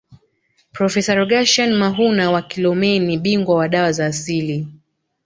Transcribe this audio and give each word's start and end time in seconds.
Profesa 0.71 1.15
Rogasian 1.15 1.73
Mahuna 1.75 2.31
wa 2.31 2.41
Kilomeni 2.41 3.17
bingwa 3.17 3.55
wa 3.55 3.69
dawa 3.69 3.91
za 3.91 4.05
asili 4.05 4.67